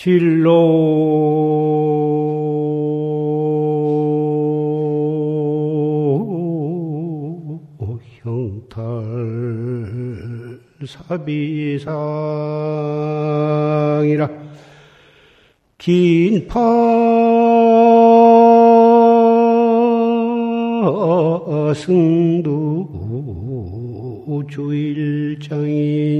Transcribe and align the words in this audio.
진로. 0.00 0.48
형탈 8.22 8.80
사비상이라. 10.86 11.90
긴파 15.76 16.58
승두 21.74 22.88
주일장이 24.50 26.19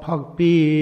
박비 0.01 0.74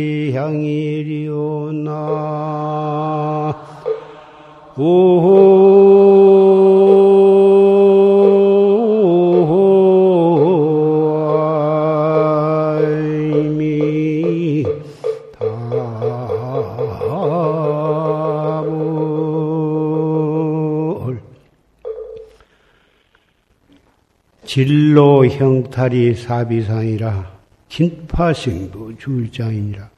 진로 24.54 25.26
형탈이 25.26 26.14
사비상이라 26.14 27.38
긴파생도 27.70 28.98
주일장이니라 28.98 29.88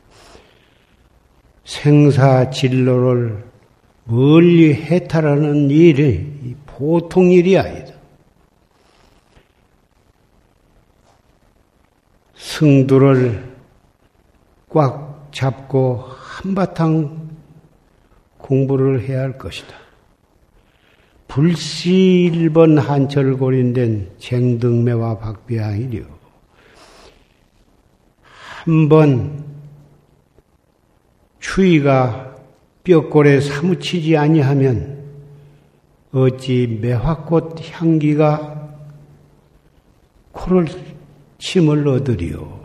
생사 1.64 2.50
진로를 2.50 3.44
멀리 4.04 4.72
해탈하는 4.72 5.70
일이 5.70 6.54
보통 6.66 7.32
일이 7.32 7.58
아니다. 7.58 7.94
승두를 12.36 13.56
꽉 14.68 15.30
잡고 15.32 16.04
한바탕 16.06 17.28
공부를 18.38 19.02
해야 19.02 19.22
할 19.22 19.36
것이다. 19.36 19.83
불시 21.34 22.30
일번 22.32 22.78
한철골인된 22.78 24.12
쟁등매와 24.18 25.18
박비항이려 25.18 26.04
한번 28.62 29.44
추위가 31.40 32.36
뼈골에 32.84 33.40
사무치지 33.40 34.16
아니하면 34.16 35.02
어찌 36.12 36.78
매화꽃 36.80 37.56
향기가 37.72 38.76
코를 40.30 40.66
침을 41.38 41.88
얻으리요. 41.88 42.60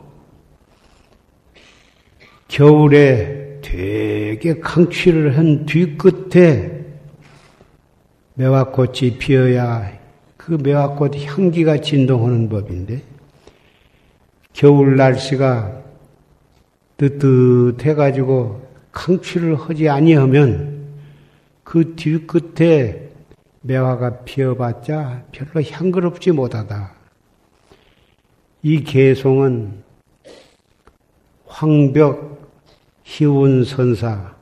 겨울에 2.47 3.61
되게 3.63 4.59
강취를 4.59 5.39
한 5.39 5.65
뒤끝에 5.65 6.78
매화꽃이 8.39 9.17
피어야 9.17 9.91
그 10.37 10.53
매화꽃 10.53 11.13
향기가 11.25 11.81
진동하는 11.81 12.47
법인데 12.47 13.03
겨울 14.53 14.95
날씨가 14.95 15.83
뜨뜻해가지고 16.95 18.65
강취를 18.93 19.57
하지 19.57 19.89
아니하면 19.89 20.85
그 21.65 21.95
뒤끝에 21.97 23.09
매화가 23.61 24.23
피어봤자 24.23 25.25
별로 25.33 25.61
향그럽지 25.61 26.31
못하다. 26.31 26.93
이 28.63 28.83
개송은 28.85 29.83
황벽 31.45 32.39
희운선사 33.03 34.33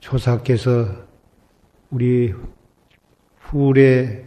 조사께서 0.00 1.11
우리 1.92 2.32
후래 3.38 4.24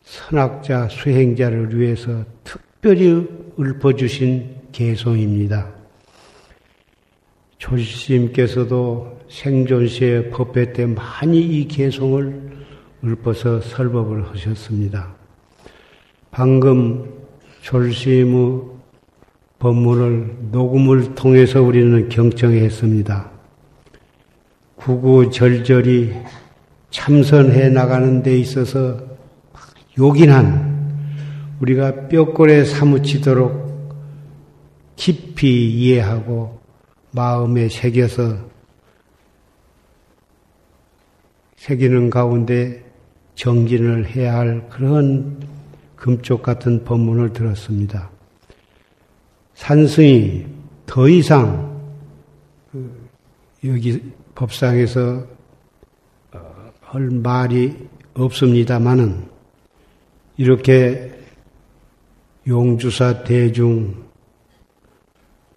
선학자 0.00 0.88
수행자를 0.88 1.78
위해서 1.78 2.24
특별히 2.42 3.28
읊어주신 3.60 4.70
개송입니다. 4.72 5.70
조시님께서도 7.58 9.20
생존시에 9.28 10.30
법회 10.30 10.72
때 10.72 10.86
많이 10.86 11.40
이 11.40 11.68
개송을 11.68 12.52
읊어서 13.04 13.60
설법을 13.60 14.30
하셨습니다. 14.30 15.14
방금 16.30 17.12
졸시의 17.60 18.24
법문을 19.58 20.36
녹음을 20.52 21.14
통해서 21.14 21.62
우리는 21.62 22.08
경청했습니다. 22.08 23.30
구구절절히 24.76 26.14
참선해 26.94 27.70
나가는 27.70 28.22
데 28.22 28.38
있어서 28.38 28.96
요긴한 29.98 31.56
우리가 31.60 32.06
뼈골에 32.06 32.64
사무치도록 32.64 33.92
깊이 34.94 35.72
이해하고 35.72 36.60
마음에 37.10 37.68
새겨서 37.68 38.36
새기는 41.56 42.10
가운데 42.10 42.84
정진을 43.34 44.14
해야 44.14 44.36
할 44.36 44.68
그런 44.68 45.42
금쪽 45.96 46.42
같은 46.42 46.84
법문을 46.84 47.32
들었습니다. 47.32 48.08
산승이 49.54 50.46
더 50.86 51.08
이상 51.08 51.76
그 52.70 53.08
여기 53.64 54.00
법상에서 54.36 55.10
어, 55.10 55.34
할 56.94 57.10
말이 57.10 57.74
없습니다마는 58.14 59.24
이렇게 60.36 61.12
용주사 62.46 63.24
대중 63.24 64.04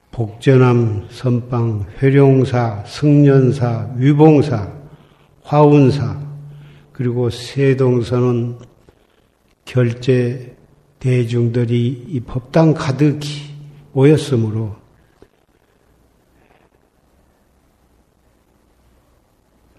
복전함 0.10 1.06
선방 1.12 1.86
회룡사 2.02 2.84
승년사 2.88 3.94
위봉사 3.98 4.74
화운사 5.44 6.20
그리고 6.92 7.30
세동선은 7.30 8.58
결제 9.64 10.56
대중들이 10.98 12.06
이 12.08 12.20
법당 12.22 12.74
가득히 12.74 13.54
모였으므로 13.92 14.76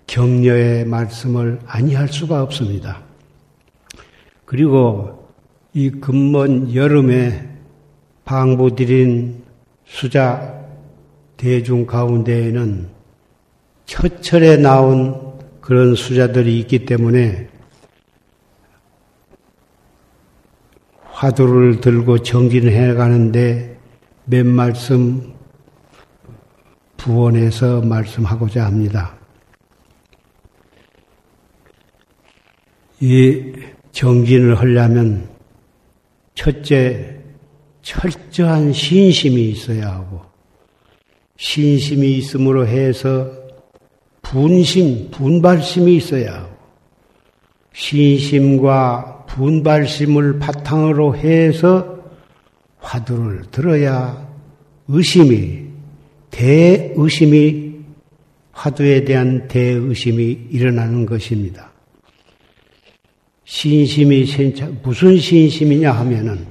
격려의 0.09 0.87
말씀을 0.87 1.61
아니할 1.67 2.09
수가 2.09 2.43
없습니다. 2.43 3.03
그리고 4.45 5.29
이 5.75 5.91
근먼 5.91 6.75
여름에 6.75 7.49
방부드린 8.25 9.45
수자 9.85 10.59
대중 11.37 11.87
가운데에는 11.87 12.89
처철에 13.87 14.57
나온 14.57 15.39
그런 15.61 15.95
수자들이 15.95 16.59
있기 16.61 16.85
때문에 16.85 17.49
화두를 21.13 21.81
들고 21.81 22.23
정진을 22.23 22.73
해 22.73 22.95
가는데 22.95 23.79
몇 24.25 24.47
말씀 24.47 25.35
부원해서 26.97 27.83
말씀하고자 27.83 28.65
합니다. 28.65 29.19
이 33.01 33.53
정진을 33.93 34.59
하려면 34.59 35.29
첫째, 36.35 37.17
철저한 37.83 38.73
신심이 38.73 39.51
있어야 39.51 39.93
하고, 39.93 40.23
신심이 41.37 42.19
있음으로 42.19 42.67
해서 42.67 43.31
분심, 44.23 45.11
분발심이 45.11 45.97
있어야 45.97 46.35
하고, 46.35 46.57
신심과 47.73 49.27
분발심을 49.29 50.39
바탕으로 50.39 51.17
해서 51.17 51.99
화두를 52.79 53.43
들어야 53.51 54.29
의심이, 54.89 55.67
대의심이, 56.31 57.75
화두에 58.53 59.05
대한 59.05 59.47
대의심이 59.49 60.49
일어나는 60.51 61.07
것입니다. 61.07 61.73
신심이 63.49 64.27
무슨 64.83 65.17
신심이냐 65.17 65.91
하면은 65.91 66.47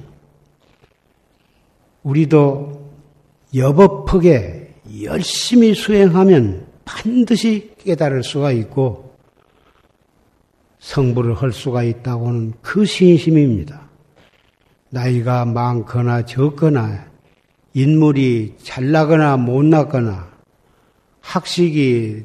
우리도 2.02 2.92
여법하게 3.54 4.74
열심히 5.02 5.74
수행하면 5.74 6.66
반드시 6.84 7.70
깨달을 7.78 8.24
수가 8.24 8.50
있고 8.50 9.14
성불을 10.80 11.34
할 11.34 11.52
수가 11.52 11.84
있다고는 11.84 12.54
그 12.62 12.84
신심입니다. 12.84 13.88
나이가 14.90 15.44
많거나 15.44 16.24
적거나 16.24 17.06
인물이 17.74 18.56
잘나거나 18.60 19.36
못나거나 19.36 20.28
학식이 21.20 22.24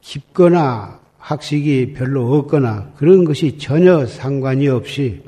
깊거나 0.00 1.03
학식이 1.24 1.94
별로 1.94 2.34
없거나 2.34 2.92
그런 2.96 3.24
것이 3.24 3.56
전혀 3.56 4.04
상관이 4.04 4.68
없이 4.68 5.22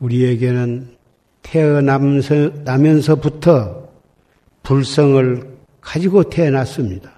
우리에게는 0.00 0.90
태어나면서부터 1.40 2.68
불성을 4.62 5.56
가지고 5.80 6.24
태어났습니다. 6.24 7.10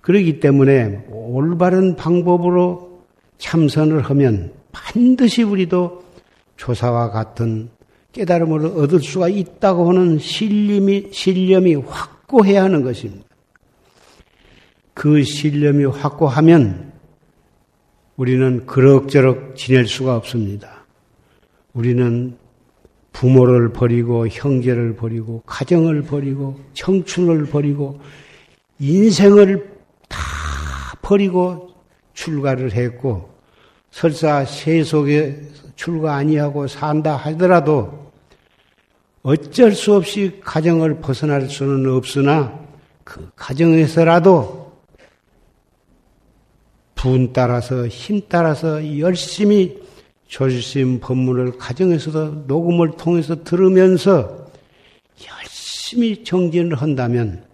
그렇기 0.00 0.40
때문에 0.40 1.04
올바른 1.10 1.94
방법으로 1.94 3.02
참선을 3.36 4.00
하면 4.00 4.54
반드시 4.72 5.42
우리도 5.42 6.04
조사와 6.56 7.10
같은 7.10 7.68
깨달음을 8.12 8.64
얻을 8.64 9.00
수가 9.00 9.28
있다고 9.28 9.90
하는 9.90 10.18
신념이, 10.18 11.08
신념이 11.12 11.74
확고해야 11.74 12.64
하는 12.64 12.82
것입니다. 12.82 13.26
그 14.94 15.22
신념이 15.22 15.84
확고하면 15.84 16.92
우리는 18.16 18.64
그럭저럭 18.64 19.56
지낼 19.56 19.86
수가 19.86 20.16
없습니다. 20.16 20.84
우리는 21.72 22.36
부모를 23.12 23.72
버리고 23.72 24.28
형제를 24.28 24.94
버리고 24.96 25.42
가정을 25.46 26.02
버리고 26.02 26.60
청춘을 26.74 27.46
버리고 27.46 28.00
인생을 28.78 29.68
다 30.08 30.18
버리고 31.02 31.74
출가를 32.12 32.72
했고 32.72 33.30
설사 33.90 34.44
세속에 34.44 35.40
출가 35.76 36.14
아니하고 36.14 36.66
산다 36.66 37.16
하더라도 37.16 38.12
어쩔 39.22 39.72
수 39.72 39.94
없이 39.94 40.40
가정을 40.44 41.00
벗어날 41.00 41.48
수는 41.48 41.90
없으나 41.90 42.60
그 43.04 43.30
가정에서라도 43.36 44.63
분 47.04 47.34
따라서 47.34 47.86
힘 47.86 48.22
따라서 48.30 48.98
열심히 48.98 49.78
조심 50.26 51.00
법문을 51.00 51.58
가정에서도 51.58 52.44
녹음을 52.46 52.92
통해서 52.96 53.44
들으면서 53.44 54.48
열심히 55.28 56.24
정진을 56.24 56.76
한다면 56.76 57.44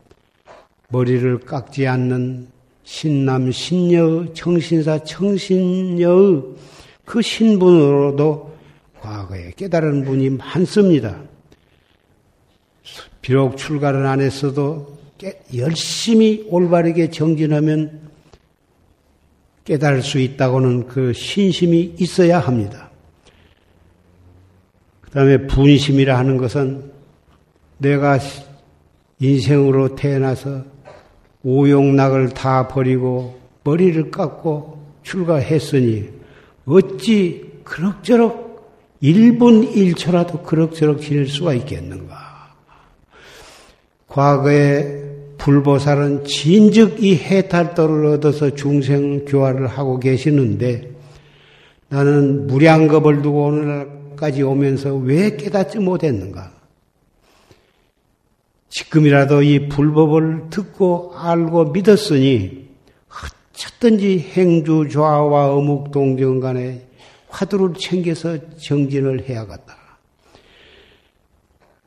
머리를 0.91 1.41
깎지 1.41 1.89
않는 1.89 2.47
신남 2.85 3.51
신녀의 3.51 4.35
청신사 4.35 5.03
청신녀의 5.03 6.43
그 7.05 7.21
신분으로도 7.21 8.55
과거에 9.01 9.51
깨달은 9.57 10.05
분이 10.05 10.31
많습니다. 10.31 11.23
비록 13.21 13.57
출가를 13.57 14.07
안 14.07 14.21
했어도 14.21 14.97
열심히 15.57 16.47
올바르게 16.49 17.11
정진하면 17.11 18.10
깨달을 19.65 20.03
수 20.03 20.19
있다고는 20.19 20.89
그 20.89 21.13
신심이 21.13 21.95
있어야 21.99 22.39
합니다. 22.39 22.91
그 25.01 25.11
다음에 25.11 25.47
분심이라 25.47 26.17
하는 26.17 26.37
것은 26.37 26.91
내가 27.79 28.19
인생으로 29.19 29.97
태어나서 29.97 30.65
오용락을 31.43 32.31
다 32.31 32.69
버리고 32.69 33.41
머리를 33.65 34.11
깎고 34.11 34.81
출가했으니 35.03 36.09
어찌 36.67 37.51
그럭저럭 37.65 38.51
1분 39.03 39.73
1초라도 39.75 40.43
그럭저럭 40.43 41.01
지낼 41.01 41.27
수가 41.27 41.55
있겠는가. 41.55 42.55
과거에 44.07 45.10
불보살은 45.41 46.25
진즉 46.25 47.03
이 47.03 47.17
해탈도를 47.17 48.07
얻어서 48.07 48.55
중생 48.55 49.25
교화를 49.25 49.67
하고 49.67 49.99
계시는데 49.99 50.91
나는 51.89 52.47
무량겁을 52.47 53.23
두고 53.23 53.47
오늘까지 53.47 54.43
오면서 54.43 54.95
왜 54.95 55.37
깨닫지 55.37 55.79
못했는가? 55.79 56.53
지금이라도 58.69 59.43
이 59.43 59.69
불법을 59.69 60.51
듣고 60.51 61.15
알고 61.17 61.73
믿었으니 61.73 62.69
어쨌든지 63.09 64.21
행주 64.21 64.89
좌와 64.93 65.55
어묵 65.55 65.91
동정 65.91 66.39
간에 66.41 66.87
화두를 67.29 67.75
챙겨서 67.75 68.57
정진을 68.59 69.29
해야겠다. 69.29 69.77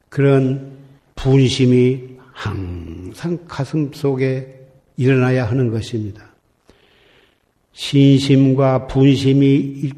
그런 0.09 0.77
분심이 1.15 2.12
항상 2.33 3.39
가슴 3.47 3.93
속에 3.93 4.67
일어나야 4.97 5.45
하는 5.45 5.71
것입니다. 5.71 6.33
신심과 7.71 8.87
분심이 8.87 9.91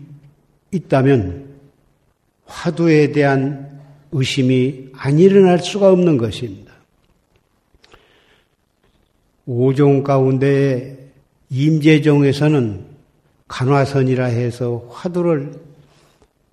있다면 0.71 1.55
화두에 2.45 3.11
대한 3.11 3.81
의심이 4.11 4.89
안 4.93 5.17
일어날 5.17 5.59
수가 5.59 5.91
없는 5.91 6.17
것입니다. 6.17 6.73
오종 9.45 10.03
가운데 10.03 11.11
임재종에서는 11.49 12.85
간화선이라 13.47 14.25
해서 14.25 14.87
화두를 14.89 15.53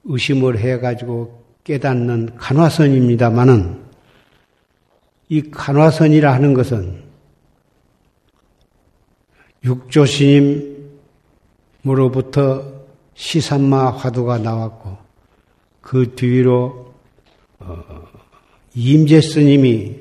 의심을 0.05 0.59
해가지고 0.59 1.43
깨닫는 1.65 2.37
간화선입니다만은 2.37 3.82
이 5.33 5.41
간화선이라 5.51 6.31
하는 6.31 6.53
것은 6.53 7.05
육조 9.65 10.05
스님으로부터 11.83 12.71
시산마 13.15 13.93
화두가 13.93 14.37
나왔고 14.37 14.99
그 15.81 16.15
뒤로 16.15 16.93
어, 17.61 17.83
임재 18.75 19.23
스님이 19.23 20.01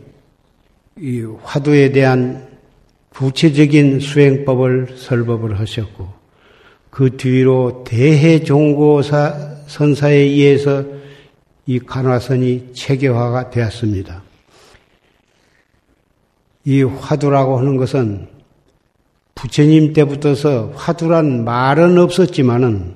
이 1.00 1.22
화두에 1.44 1.94
대한 1.94 2.50
구체적인 3.12 4.02
수행법을 4.02 4.98
설법을 4.98 5.62
하셨고 5.62 6.10
그 6.90 7.16
뒤로 7.16 7.86
대해종고사 7.86 9.60
선사에 9.68 10.14
의해서 10.14 10.84
이 11.68 11.80
간화선이 11.80 12.74
체계화가 12.74 13.50
되었습니다. 13.50 14.30
이 16.64 16.84
화두라고 16.84 17.58
하는 17.58 17.78
것은 17.78 18.28
부처님 19.36 19.94
때부터서 19.94 20.74
화두란 20.76 21.44
말은 21.44 21.98
없었지만은 21.98 22.96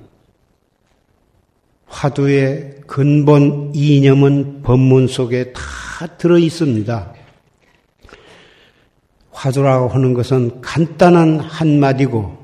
화두의 1.87 2.81
근본 2.87 3.71
이념은 3.73 4.61
법문 4.61 5.07
속에 5.07 5.53
다 5.53 5.61
들어 6.17 6.37
있습니다. 6.37 7.13
화두라고 9.31 9.87
하는 9.87 10.13
것은 10.13 10.61
간단한 10.61 11.39
한마디고 11.39 12.37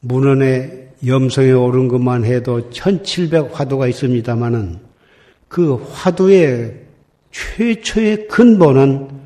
문헌에 0.00 0.90
염성에 1.06 1.52
오른 1.52 1.88
것만 1.88 2.24
해도 2.24 2.70
1700 2.70 3.58
화두가 3.58 3.86
있습니다만은 3.88 4.80
그 5.48 5.76
화두의 5.92 6.82
최초의 7.30 8.28
근본은 8.28 9.19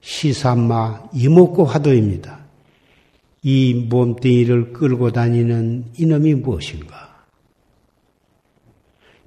시산마 0.00 1.10
이목구 1.14 1.64
화두입니다. 1.64 2.38
이 3.42 3.86
몸뚱이를 3.88 4.72
끌고 4.72 5.12
다니는 5.12 5.86
이놈이 5.96 6.34
무엇인가? 6.34 7.08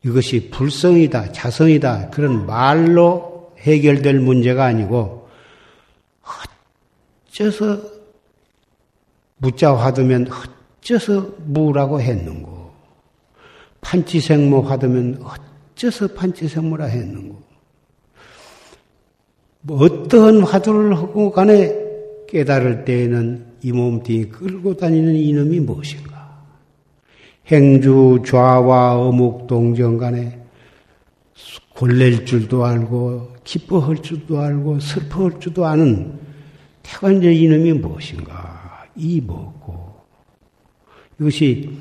이것이 0.03 0.49
불성이다, 0.49 1.31
자성이다, 1.31 2.09
그런 2.09 2.45
말로 2.45 3.53
해결될 3.59 4.19
문제가 4.19 4.65
아니고, 4.65 5.29
어째서 7.29 7.81
무자 9.37 9.75
화두면 9.75 10.27
어째서 10.81 11.35
무라고 11.45 12.01
했는고, 12.01 12.73
판치생모 13.81 14.63
화두면 14.63 15.23
어째서 15.75 16.07
판치생모라 16.15 16.85
했는고, 16.85 17.50
뭐 19.63 19.83
어떠한 19.83 20.41
화두를 20.41 20.97
하고 20.97 21.31
간에 21.31 21.75
깨달을 22.27 22.85
때에는 22.85 23.45
이 23.61 23.71
몸뚱이 23.71 24.25
끌고 24.25 24.75
다니는 24.75 25.15
이놈이 25.15 25.59
무엇인가? 25.59 26.41
행주 27.47 28.21
좌와 28.25 28.97
어묵 28.97 29.47
동정 29.47 29.97
간에 29.97 30.39
골낼 31.75 32.25
줄도 32.25 32.65
알고 32.65 33.33
기뻐할 33.43 33.97
줄도 33.97 34.39
알고 34.39 34.79
슬퍼할 34.79 35.39
줄도 35.39 35.65
아는 35.65 36.19
태관절 36.83 37.33
이놈이 37.33 37.73
무엇인가? 37.73 38.87
이 38.95 39.21
먹고 39.21 39.95
이것이 41.19 41.77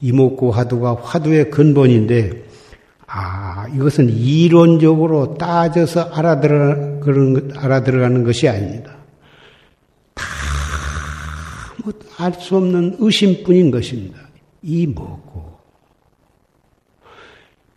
이목구 0.00 0.50
화두가 0.50 0.96
화두의 1.02 1.50
근본인데 1.50 2.44
아 3.06 3.66
이것은 3.74 4.08
이론적으로 4.08 5.34
따져서 5.34 6.02
알아들어 6.12 6.89
그런 7.00 7.52
알아들어가는 7.56 8.24
것이 8.24 8.48
아닙니다. 8.48 8.96
다알수 12.16 12.56
없는 12.56 12.96
의심뿐인 12.98 13.70
것입니다. 13.70 14.18
이 14.62 14.86
먹고 14.86 15.58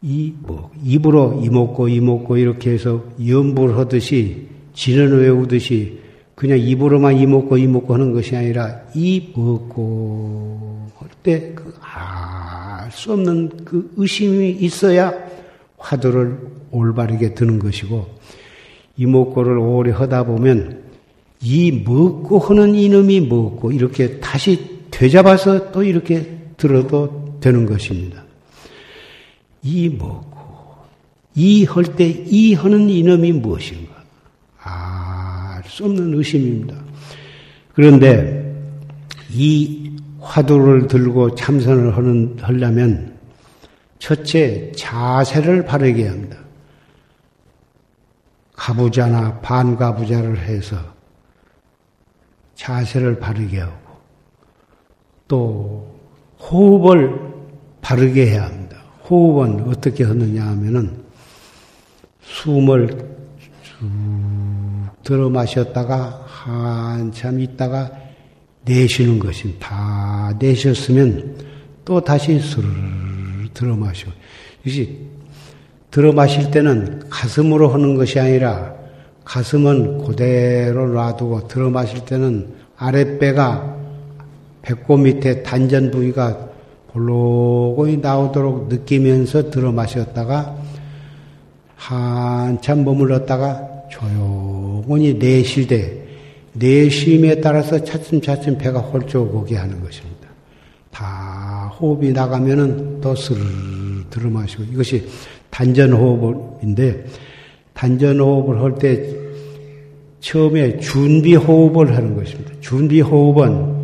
이 0.01 0.33
뭐, 0.41 0.69
입으로 0.83 1.39
이먹고 1.41 1.87
이먹고 1.87 2.35
이렇게 2.37 2.71
해서 2.71 3.05
연불 3.25 3.77
하듯이 3.77 4.49
진언 4.73 5.17
외우듯이 5.17 6.01
그냥 6.35 6.59
입으로만 6.59 7.17
이먹고 7.17 7.57
이먹고 7.57 7.93
하는 7.93 8.11
것이 8.11 8.35
아니라 8.35 8.81
이 8.93 9.31
먹고 9.35 10.89
할 10.97 11.09
때 11.23 11.53
그 11.55 11.73
알수 11.79 13.13
없는 13.13 13.63
그 13.63 13.91
의심이 13.95 14.51
있어야 14.51 15.13
화두를 15.77 16.37
올바르게 16.71 17.33
드는 17.33 17.59
것이고 17.59 18.05
이먹고를 18.97 19.57
오래 19.57 19.91
하다 19.91 20.23
보면 20.25 20.83
이 21.41 21.71
먹고 21.85 22.39
하는 22.39 22.75
이놈이 22.75 23.21
먹고 23.21 23.71
이렇게 23.71 24.19
다시 24.19 24.81
되잡아서 24.91 25.71
또 25.71 25.83
이렇게 25.83 26.37
들어도 26.57 27.37
되는 27.41 27.65
것입니다. 27.65 28.23
이 29.63 29.89
먹고 29.89 30.33
이 31.35 31.65
할 31.65 31.95
때 31.95 32.25
이 32.27 32.53
하는 32.53 32.89
이놈이 32.89 33.31
무엇인가? 33.33 33.91
알수 34.59 35.85
없는 35.85 36.13
의심입니다. 36.17 36.75
그런데 37.73 38.55
이 39.31 39.91
화두를 40.19 40.87
들고 40.87 41.35
참선을 41.35 41.97
하는 41.97 42.37
하려면 42.39 43.17
첫째 43.99 44.71
자세를 44.75 45.65
바르게 45.65 46.07
합니다. 46.07 46.37
가부자나 48.63 49.41
반가부자를 49.41 50.39
해서 50.39 50.77
자세를 52.55 53.19
바르게 53.19 53.59
하고 53.59 53.73
또 55.27 55.99
호흡을 56.39 57.33
바르게 57.81 58.27
해야 58.27 58.45
합니다. 58.45 58.77
호흡은 59.09 59.67
어떻게 59.67 60.05
하느냐 60.05 60.45
하면은 60.45 61.03
숨을 62.21 63.17
쭉 63.61 63.89
들어 65.03 65.29
마셨다가 65.29 66.23
한참 66.25 67.41
있다가 67.41 67.91
내쉬는 68.63 69.19
것입니다. 69.19 69.67
다 69.67 70.37
내셨으면 70.39 71.37
또 71.83 71.99
다시 71.99 72.39
스르르 72.39 73.49
들어 73.53 73.75
마시고 73.75 74.11
들어 75.93 76.11
마실 76.11 76.49
때는 76.49 77.03
가슴으로 77.07 77.67
하는 77.67 77.93
것이 77.93 78.19
아니라 78.19 78.73
가슴은 79.25 80.03
그대로 80.03 80.87
놔두고 80.87 81.47
들어 81.47 81.69
마실 81.69 82.03
때는 82.03 82.47
아랫배가 82.77 83.77
배꼽 84.63 84.97
밑에 84.97 85.43
단전 85.43 85.91
부위가 85.91 86.49
볼록이 86.91 87.97
나오도록 87.97 88.69
느끼면서 88.69 89.51
들어 89.51 89.71
마셨다가 89.71 90.57
한참 91.75 92.83
머물렀다가 92.83 93.83
조용히 93.91 95.19
내쉴 95.19 95.67
때 95.67 96.01
내쉼에 96.53 97.39
따라서 97.39 97.83
차츰차츰 97.83 98.57
배가 98.57 98.79
홀쭉 98.79 99.35
오게 99.35 99.57
하는 99.57 99.79
것입니다. 99.83 100.27
다 100.89 101.71
호흡이 101.79 102.13
나가면은 102.13 102.99
또 102.99 103.15
스르르 103.15 103.43
들어 104.09 104.29
마시고 104.31 104.63
이것이 104.63 105.07
단전 105.53 105.93
호흡인데 105.93 107.05
단전 107.73 108.19
호흡을 108.19 108.61
할 108.61 108.75
때 108.75 109.23
처음에 110.19 110.79
준비 110.79 111.35
호흡을 111.35 111.95
하는 111.95 112.15
것입니다. 112.15 112.53
준비 112.61 113.01
호흡은 113.01 113.83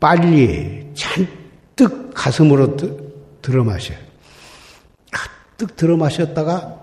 빨리 0.00 0.84
잔뜩 0.94 2.12
가슴으로 2.12 2.76
들어 3.40 3.64
마셔요. 3.64 3.96
가득 5.10 5.76
들어 5.76 5.96
마셨다가 5.96 6.80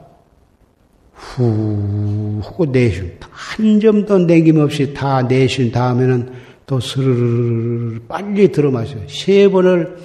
후 1.13 2.39
하고 2.43 2.65
내쉬. 2.65 3.11
한 3.29 3.79
점도 3.79 4.19
내김없이 4.19 4.93
다 4.93 5.21
내쉰 5.21 5.71
다음에는 5.71 6.31
또 6.65 6.79
스르르 6.79 7.99
빨리 8.07 8.51
들어 8.51 8.71
마셔요. 8.71 9.01
세 9.09 9.49
번을 9.49 9.97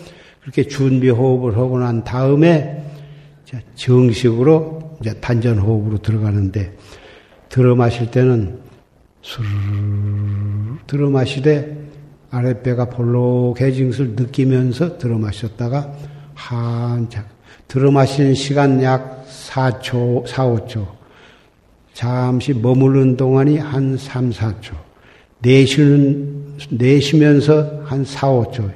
그렇게 0.42 0.66
준비 0.66 1.08
호흡을 1.08 1.56
하고 1.56 1.78
난 1.78 2.02
다음에 2.02 2.85
정식으로 3.74 4.96
이제 5.00 5.14
단전 5.20 5.58
호흡으로 5.58 5.98
들어가는데 5.98 6.76
들어 7.48 7.74
마실 7.74 8.10
때는 8.10 8.58
수르르 9.22 9.48
들어 10.86 11.10
마시되 11.10 11.76
아랫배가 12.30 12.86
볼록해진 12.90 13.90
것을 13.90 14.10
느끼면서 14.10 14.98
들어 14.98 15.18
마셨다가 15.18 15.92
한참 16.34 17.24
들어 17.68 17.90
마시는 17.90 18.34
시간 18.34 18.82
약 18.82 19.26
4초, 19.26 20.26
4, 20.26 20.44
5초. 20.44 20.86
잠시 21.94 22.52
머무르는 22.52 23.16
동안이 23.16 23.58
한 23.58 23.96
3, 23.96 24.30
4초. 24.30 24.74
내쉬는, 25.40 26.58
내쉬면서 26.70 27.82
한 27.84 28.04
4, 28.04 28.28
5초. 28.28 28.70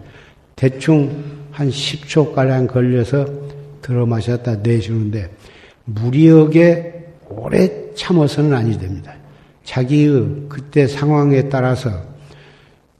대충 0.57 1.11
한 1.51 1.69
10초가량 1.69 2.67
걸려서 2.67 3.27
들어 3.83 4.07
마셨다 4.07 4.57
내쉬는데 4.57 5.31
무리하게 5.85 7.07
오래 7.29 7.93
참아서는 7.95 8.55
아니 8.55 8.79
됩니다. 8.79 9.15
자기의 9.65 10.47
그때 10.49 10.87
상황에 10.87 11.49
따라서 11.49 11.91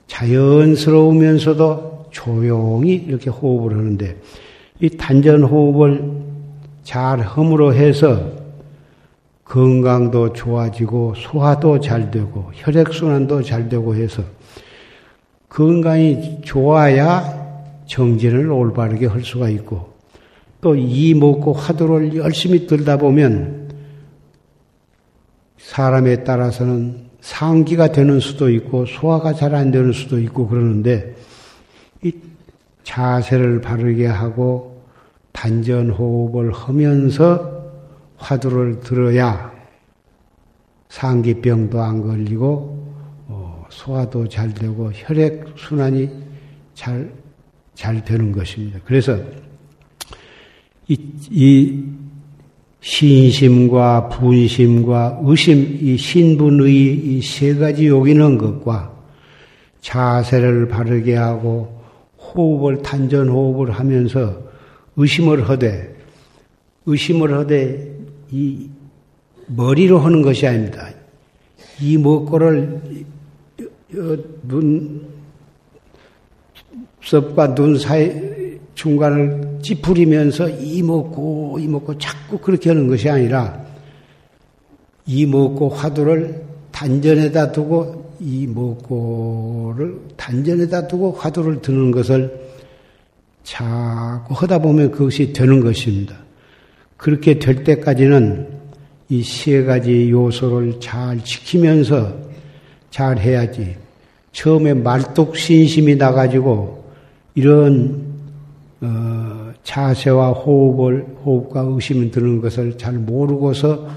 자연스러우면서도 0.07 2.09
조용히 2.11 2.95
이렇게 2.95 3.31
호흡을 3.31 3.77
하는데 3.77 4.17
이 4.81 4.91
단전 4.91 5.45
호흡을 5.45 6.11
잘 6.83 7.21
함으로 7.21 7.75
해서 7.75 8.41
건강도 9.45 10.33
좋아지고 10.33 11.15
소화도 11.17 11.81
잘 11.81 12.11
되고 12.11 12.51
혈액순환도 12.55 13.43
잘 13.43 13.69
되고 13.69 13.95
해서 13.95 14.23
건강이 15.49 16.43
좋아야 16.43 17.41
정진을 17.87 18.51
올바르게 18.51 19.07
할 19.07 19.23
수가 19.23 19.49
있고 19.51 19.90
또 20.61 20.77
이 20.77 21.15
먹고 21.15 21.53
화두를 21.53 22.17
열심히 22.17 22.67
들다 22.67 22.99
보면 22.99 23.71
사람에 25.59 26.25
따라서는 26.25 27.11
상기가 27.21 27.93
되는 27.93 28.21
수도 28.21 28.51
있고 28.51 28.87
소화가 28.87 29.35
잘 29.35 29.55
안 29.55 29.71
되는 29.71 29.93
수도 29.93 30.19
있고 30.19 30.49
그러는데 30.49 31.15
이 32.03 32.13
자세를 32.83 33.61
바르게 33.61 34.07
하고 34.07 34.83
단전 35.33 35.91
호흡을 35.91 36.53
하면서 36.53 37.61
화두를 38.17 38.81
들어야 38.81 39.53
상기병도 40.89 41.81
안 41.81 42.03
걸리고 42.03 42.95
어, 43.29 43.65
소화도 43.71 44.29
잘 44.29 44.53
되고 44.53 44.91
혈액 44.93 45.55
순환이 45.57 46.11
잘, 46.75 47.13
잘 47.75 48.05
되는 48.05 48.33
것입니다. 48.33 48.81
그래서 48.85 49.19
이, 50.91 50.99
이 51.31 51.85
신심과 52.81 54.09
분심과 54.09 55.21
의심, 55.23 55.79
이 55.81 55.97
신분의 55.97 56.75
이 56.75 57.23
세 57.23 57.55
가지 57.55 57.87
요기는 57.87 58.39
것과 58.39 58.93
자세를 59.81 60.69
바르게 60.69 61.15
하고 61.15 61.81
호흡을 62.19 62.83
단전 62.83 63.29
호흡을 63.29 63.71
하면서 63.71 64.43
의심을 64.97 65.49
하되 65.49 65.95
의심을 66.87 67.35
하되 67.39 67.97
이 68.33 68.69
머리로 69.47 69.99
하는 69.99 70.23
것이 70.23 70.47
아닙니다. 70.47 70.89
이 71.81 71.97
먹고를 71.99 72.81
눈 74.43 75.09
섭과 77.03 77.55
눈 77.55 77.79
사이 77.79 78.40
중간을 78.75 79.59
찌푸리면서 79.63 80.49
이 80.49 80.83
먹고 80.83 81.59
이 81.61 81.67
먹고 81.69 81.99
자꾸 81.99 82.39
그렇게 82.39 82.71
하는 82.71 82.87
것이 82.87 83.09
아니라 83.09 83.65
이 85.07 85.27
먹고 85.27 85.69
화두를 85.69 86.43
단전에다 86.71 87.53
두고 87.53 88.15
이 88.21 88.47
먹고를 88.47 89.99
단전에다 90.17 90.89
두고 90.89 91.13
화두를 91.13 91.63
드는 91.63 91.91
것을 91.91 92.49
자꾸 93.43 94.35
하다 94.35 94.59
보면 94.59 94.91
그것이 94.91 95.33
되는 95.33 95.61
것입니다. 95.61 96.17
그렇게 96.97 97.39
될 97.39 97.65
때까지는 97.65 98.61
이 99.11 99.25
세 99.25 99.65
가지 99.65 100.09
요소를 100.11 100.79
잘 100.79 101.23
지키면서 101.25 102.17
잘 102.91 103.19
해야지. 103.19 103.77
처음에 104.31 104.73
말뚝 104.75 105.37
신심이 105.37 105.97
나가지고 105.97 106.85
이런 107.35 108.10
어, 108.83 109.53
자세와 109.63 110.31
호흡을 110.31 111.17
호흡과 111.25 111.61
의심이 111.61 112.11
드는 112.11 112.41
것을 112.41 112.79
잘 112.79 112.95
모르고서 112.95 113.89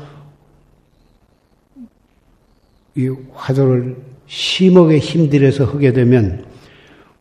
이 2.96 3.08
화두를 3.34 3.96
심하게 4.28 5.00
힘들여서 5.00 5.66
하게 5.66 5.94
되면 5.94 6.46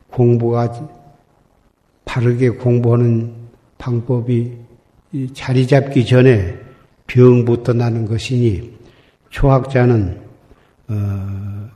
공부가 0.09 0.89
바르게 2.05 2.49
공부하는 2.49 3.33
방법이 3.77 4.57
자리 5.33 5.65
잡기 5.65 6.05
전에 6.05 6.59
병부터 7.07 7.73
나는 7.73 8.05
것이니 8.05 8.77
초학자는 9.29 10.21
어, 10.89 11.69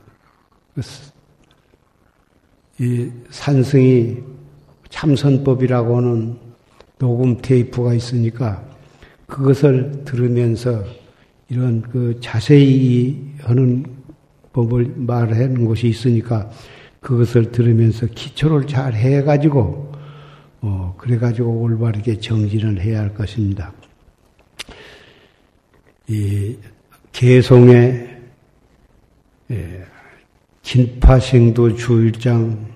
이 2.78 3.10
산승이 3.30 4.37
참선법이라고 4.90 5.96
하는 5.96 6.36
녹음 6.98 7.38
테이프가 7.40 7.94
있으니까 7.94 8.64
그것을 9.26 10.04
들으면서 10.04 10.84
이런 11.48 11.82
그 11.82 12.18
자세히 12.20 13.32
하는 13.40 13.84
법을 14.52 14.94
말하는 14.96 15.64
곳이 15.64 15.88
있으니까 15.88 16.50
그것을 17.00 17.52
들으면서 17.52 18.06
기초를 18.06 18.66
잘 18.66 18.94
해가지고 18.94 19.92
어 20.60 20.94
그래가지고 20.98 21.60
올바르게 21.60 22.18
정진을 22.18 22.80
해야 22.80 23.00
할 23.00 23.14
것입니다. 23.14 23.72
이 26.08 26.56
개송의 27.12 28.18
예, 29.50 29.84
긴파생도 30.62 31.76
주일장 31.76 32.66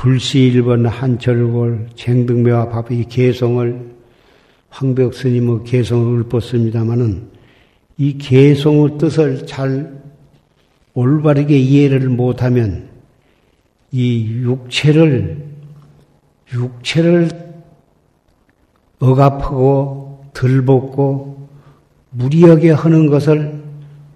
불시 0.00 0.50
1번 0.54 0.88
한철골 0.88 1.88
쟁등매와 1.94 2.70
밥이 2.70 3.04
개송을 3.10 3.90
황벽 4.70 5.12
스님의 5.12 5.64
개송을 5.66 6.24
읊었습니다마는 6.24 7.28
이 7.98 8.16
개송의 8.16 8.96
뜻을 8.96 9.46
잘 9.46 10.00
올바르게 10.94 11.58
이해를 11.58 12.08
못하면 12.08 12.88
이 13.92 14.24
육체를 14.26 15.44
육체를 16.54 17.28
억압하고 19.00 20.24
들벗고 20.32 21.46
무리하게 22.08 22.70
하는 22.70 23.06
것을 23.06 23.62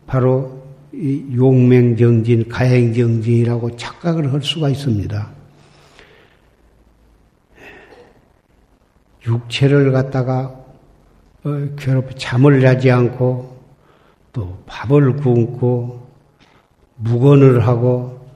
바로 0.07 0.65
용맹정진, 0.95 2.49
가행정진이라고 2.49 3.77
착각을 3.77 4.33
할 4.33 4.41
수가 4.41 4.71
있습니다. 4.71 5.44
육체를 9.27 9.93
갖다가 9.93 10.55
어, 11.45 11.69
괴롭 11.77 12.11
잠을 12.17 12.61
자지 12.61 12.91
않고 12.91 13.55
또 14.33 14.59
밥을 14.67 15.17
굶고 15.17 16.07
무건을 16.97 17.67
하고 17.67 18.27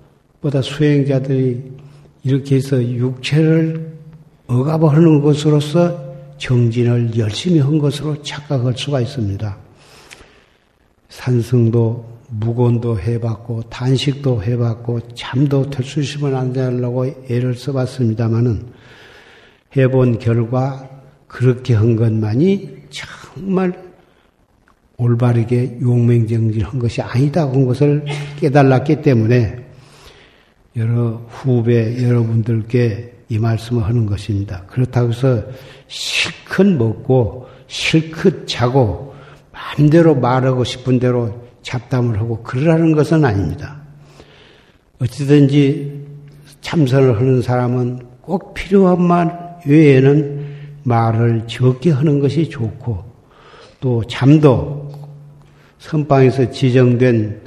보다 0.40 0.62
수행자들이 0.62 1.78
이렇게 2.24 2.56
해서 2.56 2.82
육체를 2.82 3.96
억압하는 4.46 5.20
것으로서 5.20 6.08
정진을 6.38 7.16
열심히 7.18 7.58
한 7.58 7.78
것으로 7.78 8.22
착각할 8.22 8.74
수가 8.76 9.00
있습니다. 9.00 9.56
산승도 11.08 12.18
무건도 12.30 13.00
해봤고 13.00 13.62
단식도 13.70 14.42
해봤고 14.42 15.00
잠도 15.14 15.68
털수시면 15.70 16.36
안 16.36 16.52
되려고 16.52 17.06
애를 17.28 17.54
써봤습니다마는 17.54 18.66
해본 19.76 20.18
결과 20.18 20.88
그렇게 21.26 21.74
한 21.74 21.96
것만이 21.96 22.84
정말 22.90 23.88
올바르게 24.96 25.78
용맹정진한 25.80 26.78
것이 26.78 27.00
아니다 27.02 27.46
그 27.46 27.64
것을 27.66 28.04
깨달았기 28.40 29.02
때문에 29.02 29.64
여러 30.76 31.22
후배 31.28 32.02
여러분들께 32.02 33.14
이 33.28 33.38
말씀을 33.38 33.84
하는 33.84 34.06
것입니다. 34.06 34.64
그렇다고 34.66 35.10
해서 35.10 35.44
실컷 35.86 36.66
먹고 36.66 37.46
실컷 37.66 38.46
자고 38.46 39.14
마음대로 39.52 40.14
말하고 40.14 40.64
싶은 40.64 40.98
대로 40.98 41.48
잡담을 41.62 42.18
하고 42.18 42.42
그러라는 42.42 42.92
것은 42.92 43.24
아닙니다. 43.24 43.82
어찌든지 45.00 46.06
참선을 46.60 47.16
하는 47.18 47.42
사람은 47.42 48.06
꼭 48.22 48.54
필요한 48.54 49.02
말 49.02 49.47
외에는 49.68 50.46
말을 50.82 51.46
적게 51.46 51.90
하는 51.90 52.18
것이 52.20 52.48
좋고 52.48 53.04
또 53.80 54.02
잠도 54.04 54.90
선방에서 55.78 56.50
지정된 56.50 57.42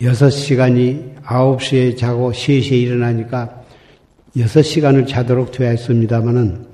6시간이 0.00 1.22
9시에 1.22 1.96
자고 1.96 2.32
3시에 2.32 2.72
일어나니까 2.72 3.62
6시간을 4.36 5.06
자도록 5.06 5.52
되어 5.52 5.72
있습니다만은 5.74 6.66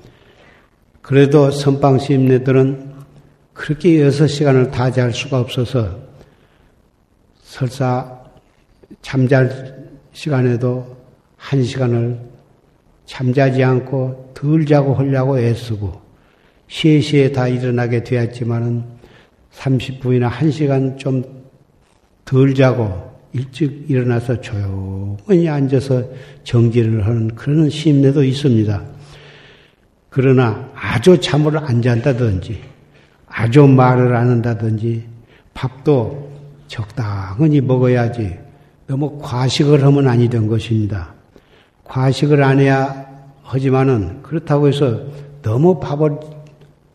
그래도 1.01 1.51
선방 1.51 1.99
시임네들은 1.99 2.93
그렇게 3.53 3.89
6시간을 3.97 4.71
다 4.71 4.91
잘 4.91 5.13
수가 5.13 5.39
없어서 5.39 5.99
설사 7.41 8.21
잠잘 9.01 9.89
시간에도 10.13 10.97
1시간을 11.39 12.36
잠자지 13.07 13.63
않고 13.63 14.33
덜 14.35 14.67
자고 14.67 14.93
하려고 14.93 15.39
애쓰고 15.39 15.99
3시에 16.69 17.33
다 17.33 17.47
일어나게 17.47 18.03
되었지만은 18.03 18.83
30분이나 19.51 20.29
1시간 20.29 20.99
좀 20.99 21.37
덜 22.27 22.53
자고 22.53 23.09
일찍 23.31 23.85
일어나서 23.87 24.41
조용히 24.41 25.47
앉아서 25.47 26.03
정진을 26.43 27.05
하는 27.05 27.33
그런 27.35 27.69
심리도 27.69 28.21
있습니다. 28.21 28.83
그러나 30.09 30.69
아주 30.75 31.19
잠을 31.21 31.57
안 31.57 31.81
잔다든지 31.81 32.59
아주 33.27 33.65
말을 33.65 34.13
안 34.13 34.29
한다든지 34.29 35.05
밥도 35.53 36.33
적당히 36.67 37.61
먹어야지 37.61 38.37
너무 38.87 39.17
과식을 39.19 39.83
하면 39.85 40.07
아니 40.07 40.27
된 40.27 40.47
것입니다. 40.47 41.13
과식을 41.87 42.43
안 42.43 42.59
해야 42.59 43.07
하지만은 43.43 44.21
그렇다고 44.23 44.67
해서 44.67 45.05
너무 45.41 45.79
밥을 45.79 46.19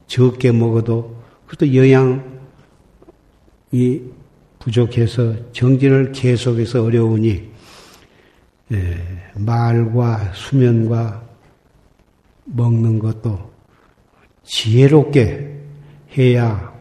적게 0.06 0.52
먹어도 0.52 1.16
그것도 1.46 1.74
영양이 1.74 2.20
부족해서 4.58 5.52
정진을 5.52 6.12
계속해서 6.12 6.84
어려우니 6.84 7.50
예, 8.72 8.96
말과 9.34 10.32
수면과 10.34 11.22
먹는 12.44 12.98
것도 12.98 13.50
지혜롭게 14.44 15.58
해야 16.16 16.72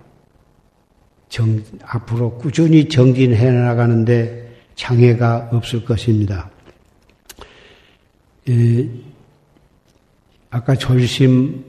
정, 1.30 1.64
앞으로 1.86 2.38
꾸준히 2.38 2.90
정진해 2.90 3.52
나가는데 3.52 4.54
장애가 4.76 5.50
없을 5.54 5.86
것입니다. 5.86 6.50
예, 8.50 8.90
아까 10.50 10.76
졸심 10.76 11.64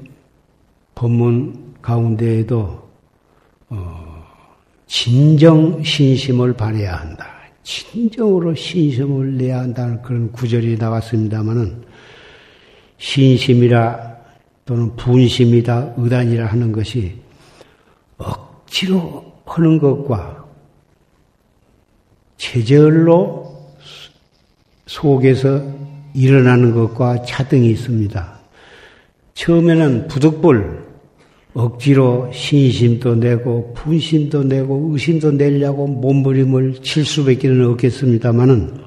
법문 0.95 1.75
가운데에도 1.83 2.89
어, 3.69 4.25
진정 4.87 5.83
신심을 5.83 6.55
발해야 6.55 6.97
한다. 6.97 7.27
진정으로 7.63 8.55
신심을 8.55 9.37
내야 9.37 9.61
한다는 9.61 10.03
그런 10.03 10.33
구절이 10.33 10.77
나왔습니다만은 10.79 11.85
신심이라 12.99 14.13
또는 14.65 14.95
분심이다, 14.97 15.95
의단이라 15.97 16.47
하는 16.47 16.73
것이 16.73 17.19
억지로 18.17 19.33
하는 19.45 19.79
것과 19.79 20.47
체절로 22.37 23.73
속에서 24.87 25.82
일어나는 26.15 26.75
것과 26.75 27.23
차등이 27.23 27.71
있습니다. 27.71 28.41
처음에는 29.35 30.09
부득불 30.09 30.83
억지로 31.55 32.31
신심도 32.33 33.17
내고 33.17 33.75
분심도 33.75 34.45
내고 34.45 34.91
의심도 34.93 35.33
내려고 35.33 35.87
몸부림을 35.87 36.83
칠 36.83 37.05
수밖에는 37.05 37.67
없겠습니다만은 37.71 38.81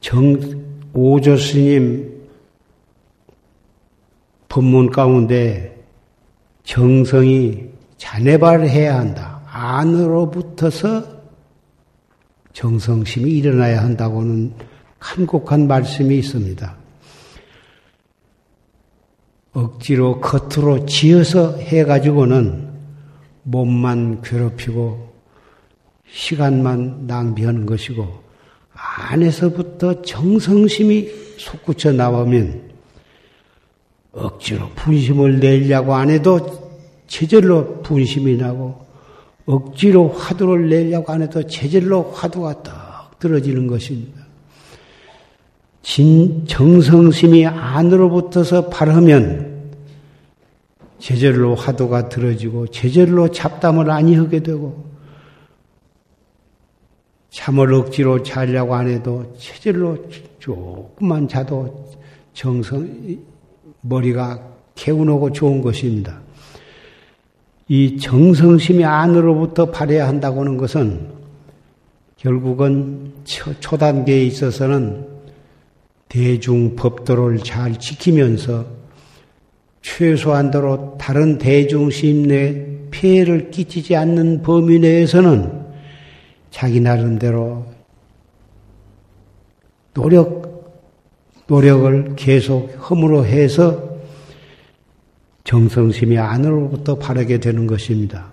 정 0.00 0.36
오조 0.92 1.36
스님 1.36 2.16
법문 4.48 4.90
가운데 4.90 5.84
정성이 6.64 7.64
자네발해야 7.98 8.98
한다. 8.98 9.40
안으로부터서 9.46 11.16
정성심이 12.52 13.30
일어나야 13.30 13.82
한다고는 13.82 14.52
간곡한 14.98 15.66
말씀이 15.66 16.18
있습니다. 16.18 16.76
억지로 19.52 20.20
겉으로 20.20 20.84
지어서 20.86 21.56
해가지고는 21.56 22.68
몸만 23.42 24.20
괴롭히고 24.22 25.14
시간만 26.08 27.06
낭비하는 27.06 27.64
것이고 27.64 28.06
안에서부터 28.74 30.02
정성심이 30.02 31.08
솟구쳐 31.38 31.92
나오면 31.92 32.70
억지로 34.12 34.68
분심을 34.74 35.40
내려고 35.40 35.94
안 35.94 36.10
해도 36.10 36.70
체절로 37.06 37.82
분심이 37.82 38.36
나고 38.36 38.84
억지로 39.46 40.08
화두를 40.08 40.68
내려고 40.68 41.12
안 41.12 41.22
해도 41.22 41.46
체절로 41.46 42.10
화두가 42.10 42.62
떡 42.62 43.18
떨어지는 43.18 43.66
것입니다. 43.66 44.15
진 45.86 46.44
정성심이 46.48 47.46
안으로부터서 47.46 48.70
발하면 48.70 49.70
제절로 50.98 51.54
화두가 51.54 52.08
들어지고 52.08 52.66
제절로 52.66 53.30
잡담을 53.30 53.88
아니하게 53.88 54.40
되고 54.40 54.84
잠을 57.30 57.72
억지로 57.72 58.24
자려고 58.24 58.74
안 58.74 58.88
해도 58.88 59.32
체절로 59.38 59.96
조금만 60.40 61.28
자도 61.28 61.88
정성 62.34 63.16
머리가 63.80 64.42
개운하고 64.74 65.30
좋은 65.30 65.62
것입니다. 65.62 66.20
이 67.68 67.96
정성심이 67.96 68.84
안으로부터 68.84 69.70
발해야 69.70 70.08
한다고 70.08 70.40
하는 70.40 70.56
것은 70.56 71.12
결국은 72.16 73.12
초단계에 73.60 74.24
있어서는 74.24 75.15
대중 76.08 76.76
법도를 76.76 77.38
잘 77.38 77.78
지키면서 77.78 78.66
최소한도로 79.82 80.98
다른 80.98 81.38
대중심 81.38 82.28
내 82.28 82.66
피해를 82.90 83.50
끼치지 83.50 83.94
않는 83.96 84.42
범위 84.42 84.78
내에서는 84.78 85.66
자기 86.50 86.80
나름대로 86.80 87.66
노력, 89.94 90.82
노력을 91.46 92.14
계속 92.16 92.68
허물어 92.90 93.22
해서 93.22 93.96
정성심이 95.44 96.18
안으로부터 96.18 96.96
바르게 96.96 97.38
되는 97.38 97.66
것입니다. 97.66 98.32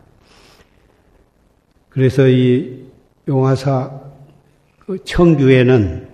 그래서 1.89 2.27
이 2.27 2.85
용화사 3.27 4.01
청규에는 5.05 6.12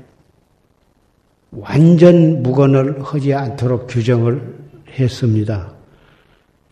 완전 1.51 2.43
무건을 2.43 3.03
하지 3.03 3.33
않도록 3.33 3.87
규정을 3.87 4.55
했습니다. 4.89 5.71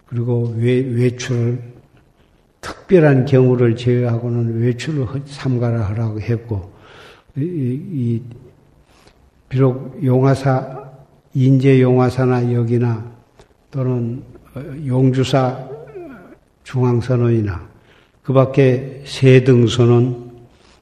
그리고 0.06 0.54
외, 0.58 0.80
외출을 0.80 1.62
특별한 2.62 3.26
경우를 3.26 3.76
제외하고는 3.76 4.62
외출을 4.62 5.06
삼가라 5.26 5.90
하라고 5.90 6.22
했고 6.22 6.72
이, 7.36 7.42
이, 7.42 8.22
비록 9.50 9.98
용화사 10.04 10.86
인제 11.34 11.82
용화사나 11.82 12.54
여기나 12.54 13.12
또는 13.72 14.24
용주사 14.86 15.68
중앙선언이나 16.64 17.68
그 18.24 18.34
밖에 18.34 19.04
세등선언, 19.06 20.32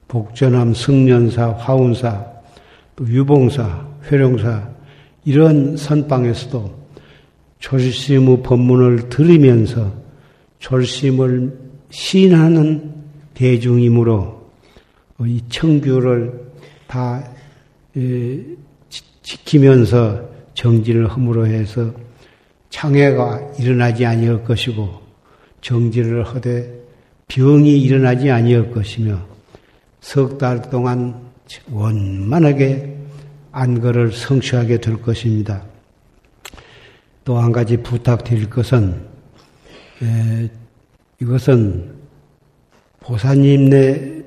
복전함, 0.08 0.74
승련사, 0.74 1.52
화운사, 1.52 2.26
또 2.96 3.06
유봉사, 3.06 3.85
회룡사 4.10 4.68
이런 5.24 5.76
선방에서도 5.76 6.86
졸심의 7.58 8.42
법문을 8.42 9.08
들으면서 9.08 9.92
졸심을 10.58 11.58
시인하는 11.90 12.92
대중이므로 13.34 14.50
이 15.20 15.40
청규를 15.48 16.32
다 16.86 17.28
지키면서 19.22 20.28
정진을 20.54 21.08
허물어 21.08 21.44
해서 21.46 21.92
창해가 22.70 23.54
일어나지 23.58 24.04
아니할 24.06 24.44
것이고 24.44 24.88
정진을 25.60 26.24
하되 26.24 26.72
병이 27.28 27.80
일어나지 27.80 28.30
아니할 28.30 28.70
것이며 28.70 29.18
석 30.00 30.38
달 30.38 30.62
동안 30.70 31.20
원만하게 31.70 32.95
안거를 33.56 34.12
성취하게 34.12 34.78
될 34.82 35.00
것입니다. 35.00 35.64
또 37.24 37.38
한 37.38 37.52
가지 37.52 37.78
부탁드릴 37.78 38.50
것은 38.50 39.02
에, 40.02 40.50
이것은 41.20 41.94
보사님에게 43.00 44.22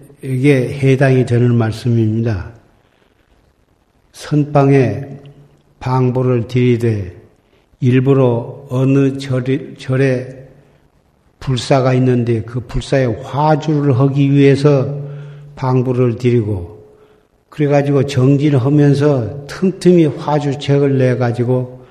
해당이 0.81 1.27
되는 1.27 1.53
말씀입니다. 1.55 2.53
선방에 4.13 5.19
방보를 5.79 6.47
드리되 6.47 7.15
일부러 7.81 8.65
어느 8.69 9.17
절이, 9.19 9.75
절에 9.77 10.49
불사가 11.39 11.93
있는데 11.93 12.41
그 12.41 12.61
불사에 12.61 13.05
화주를 13.05 13.97
하기 13.99 14.31
위해서 14.31 14.99
방부를 15.55 16.15
드리고 16.17 16.78
그래가지고 17.59 18.05
정진을 18.05 18.63
하면서 18.63 19.45
틈틈이 19.47 20.05
화주책을 20.05 20.97
내가지고 20.97 21.85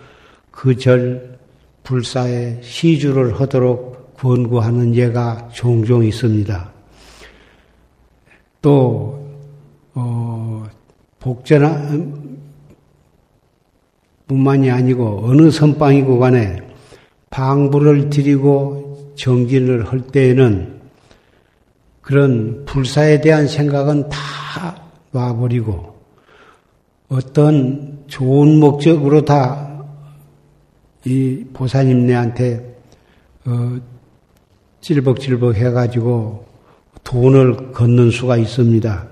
그 0.51 0.75
절 0.79 1.37
불사에 1.83 2.59
시주를 2.63 3.39
하도록 3.39 4.15
권고하는 4.17 4.95
예가 4.95 5.51
종종 5.53 6.03
있습니다. 6.07 6.73
또, 8.63 9.29
어, 9.95 10.67
복전하, 11.21 11.79
뿐만이 14.27 14.71
아니고 14.71 15.25
어느 15.25 15.51
선방이고 15.51 16.19
간에 16.19 16.61
방부를 17.29 18.09
드리고 18.09 19.13
정진을 19.17 19.93
할 19.93 20.01
때에는 20.01 20.81
그런 22.01 22.65
불사에 22.65 23.21
대한 23.21 23.47
생각은 23.47 24.09
다 24.09 24.88
놔버리고 25.13 25.97
어떤 27.09 28.05
좋은 28.07 28.61
목적으로 28.61 29.25
다 29.25 29.69
이 31.09 31.45
보사님네한테 31.53 32.77
어, 33.47 33.79
찔벅찔벅 34.81 35.55
해가지고 35.55 36.45
돈을 37.05 37.73
걷는 37.73 38.11
수가 38.11 38.37
있습니다. 38.37 39.09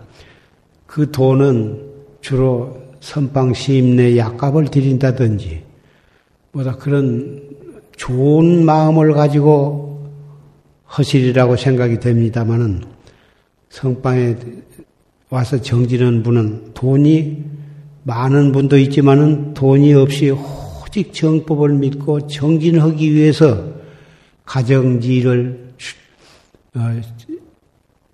그 0.86 1.10
돈은 1.10 1.90
주로 2.20 2.82
선방 3.00 3.54
시임 3.54 3.96
내 3.96 4.18
약값을 4.18 4.66
드린다든지 4.66 5.62
뭐다 6.52 6.76
그런 6.76 7.42
좋은 7.96 8.64
마음을 8.64 9.12
가지고 9.12 10.10
허실이라고 10.98 11.56
생각이 11.56 12.00
됩니다마는 12.00 12.82
성방에 13.70 14.36
와서 15.28 15.60
정지는 15.60 16.22
분은 16.22 16.74
돈이 16.74 17.44
많은 18.04 18.52
분도 18.52 18.78
있지만은 18.78 19.54
돈이 19.54 19.92
없이 19.94 20.30
오직 20.30 21.12
정법을 21.12 21.70
믿고 21.70 22.28
정진하기 22.28 23.12
위해서 23.12 23.74
가정지를 24.44 25.66
어, 26.74 27.00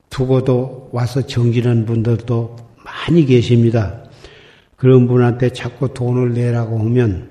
두고도 0.09 0.91
와서 0.93 1.23
정진한 1.27 1.85
분들도 1.85 2.57
많이 2.85 3.27
계십니다. 3.27 4.03
그런 4.77 5.07
분한테 5.07 5.51
자꾸 5.51 5.93
돈을 5.93 6.33
내라고 6.33 6.79
하면 6.79 7.31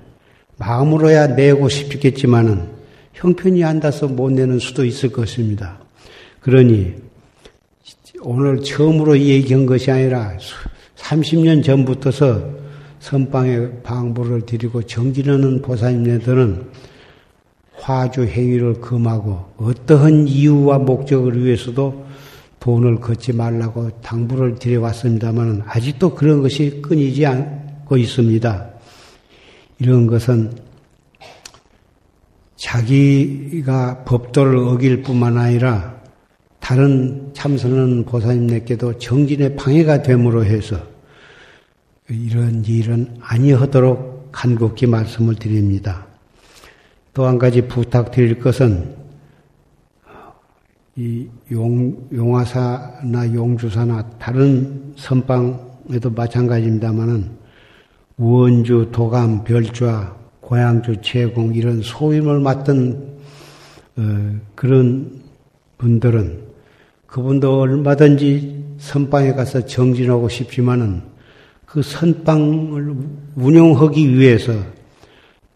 마음으로야 0.57 1.27
내고 1.35 1.69
싶겠지만은 1.69 2.69
형편이 3.13 3.63
안 3.63 3.79
닿아서 3.79 4.07
못 4.07 4.31
내는 4.31 4.59
수도 4.59 4.85
있을 4.85 5.11
것입니다. 5.11 5.79
그러니 6.39 6.95
오늘 8.23 8.61
처음으로 8.61 9.17
얘기한 9.17 9.65
것이 9.65 9.89
아니라 9.91 10.37
30년 10.95 11.63
전부터서 11.63 12.61
선방에 12.99 13.81
방부를 13.83 14.45
드리고 14.45 14.83
정진하는 14.83 15.61
보살님네들은 15.61 16.69
화주 17.73 18.23
행위를 18.25 18.75
금하고 18.75 19.45
어떠한 19.57 20.27
이유와 20.27 20.79
목적을 20.79 21.43
위해서도 21.43 22.05
돈을 22.59 22.99
걷지 22.99 23.33
말라고 23.33 23.89
당부를 24.01 24.55
드려왔습니다만 24.55 25.63
아직도 25.65 26.13
그런 26.13 26.43
것이 26.43 26.79
끊이지 26.83 27.25
않고 27.25 27.97
있습니다. 27.97 28.69
이런 29.79 30.05
것은 30.05 30.51
자기가 32.55 34.03
법도를 34.03 34.59
어길 34.59 35.01
뿐만 35.01 35.39
아니라 35.39 36.00
다른 36.61 37.31
참선하는 37.33 38.05
보살님네께도 38.05 38.99
정진의 38.99 39.57
방해가 39.57 40.03
됨으로 40.03 40.45
해서 40.45 40.77
이런 42.07 42.63
일은 42.63 43.17
아니하도록 43.19 44.31
간곡히 44.31 44.85
말씀을 44.85 45.35
드립니다. 45.35 46.07
또 47.13 47.27
한 47.27 47.37
가지 47.37 47.67
부탁드릴 47.67 48.39
것은 48.39 48.95
이 50.95 51.27
용, 51.51 52.07
용화사나 52.13 53.33
용주사나 53.33 54.11
다른 54.19 54.93
선방에도 54.95 56.11
마찬가지입니다만은 56.15 57.31
원주, 58.17 58.89
도감, 58.91 59.43
별좌, 59.43 60.15
고향주, 60.41 61.01
제공 61.01 61.55
이런 61.55 61.81
소임을 61.81 62.39
맡던 62.39 63.11
어, 63.97 64.39
그런 64.55 65.21
분들은 65.77 66.50
그분도 67.11 67.59
얼마든지 67.59 68.77
선방에 68.77 69.33
가서 69.33 69.65
정진하고 69.65 70.29
싶지만은 70.29 71.01
그 71.65 71.81
선방을 71.81 72.95
운영하기 73.35 74.17
위해서 74.17 74.53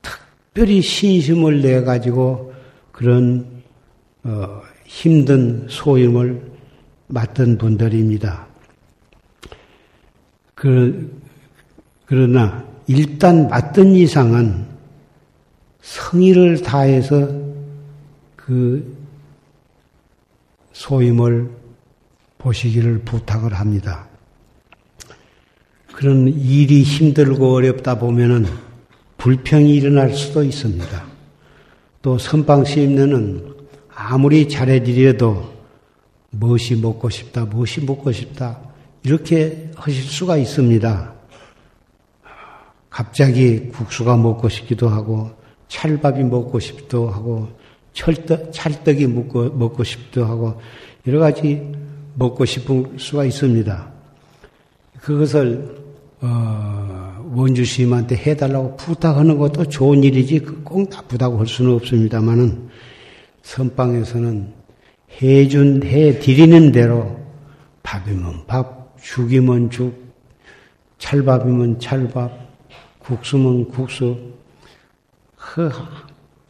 특별히 0.01 0.81
신심을 0.81 1.61
내 1.61 1.81
가지고 1.81 2.53
그런 2.91 3.47
어, 4.23 4.61
힘든 4.85 5.65
소임을 5.69 6.41
맡은 7.07 7.57
분들입니다. 7.57 8.47
그, 10.55 11.21
그러나 12.05 12.65
일단 12.87 13.47
맡은 13.47 13.95
이상은 13.95 14.65
성의를 15.81 16.61
다해서 16.63 17.29
그 18.35 18.94
소임을 20.75 21.49
보시기를 22.37 22.99
부탁을 22.99 23.53
합니다. 23.53 24.07
그런 25.93 26.27
일이 26.27 26.83
힘들고 26.83 27.53
어렵다 27.53 27.97
보면은 27.97 28.45
불평이 29.17 29.73
일어날 29.73 30.13
수도 30.13 30.43
있습니다. 30.43 31.05
또 32.01 32.17
선방시임내는 32.17 33.55
아무리 33.95 34.49
잘해드려도 34.49 35.55
무엇이 36.31 36.75
먹고 36.75 37.09
싶다, 37.09 37.45
무엇이 37.45 37.79
먹고 37.85 38.11
싶다, 38.11 38.59
이렇게 39.03 39.71
하실 39.77 40.03
수가 40.03 40.35
있습니다. 40.35 41.13
갑자기 42.89 43.69
국수가 43.69 44.17
먹고 44.17 44.49
싶기도 44.49 44.89
하고, 44.89 45.31
찰밥이 45.69 46.25
먹고 46.25 46.59
싶기도 46.59 47.09
하고, 47.09 47.47
철떡, 47.95 48.51
찰떡이 48.51 49.07
먹고, 49.07 49.49
먹고 49.51 49.83
싶기도 49.83 50.25
하고, 50.25 50.59
여러 51.07 51.19
가지 51.19 51.71
먹고 52.15 52.45
싶은 52.45 52.97
수가 52.97 53.23
있습니다. 53.23 53.87
그것을, 54.99 55.77
어, 56.21 57.25
원주스님한테 57.33 58.17
해달라고 58.17 58.75
부탁하는 58.75 59.37
것도 59.37 59.65
좋은 59.69 60.03
일이지, 60.03 60.39
꼭 60.39 60.89
나쁘다고 60.89 61.39
할 61.39 61.47
수는 61.47 61.73
없습니다만은, 61.73 62.69
선방에서는 63.43 64.53
해준, 65.21 65.81
해 65.83 66.19
드리는 66.19 66.71
대로 66.73 67.17
밥이면 67.81 68.45
밥, 68.45 68.97
죽이면 69.01 69.69
죽, 69.69 69.93
찰밥이면 70.97 71.79
찰밥, 71.79 72.31
국수면 72.99 73.69
국수, 73.69 74.17
그 75.37 75.71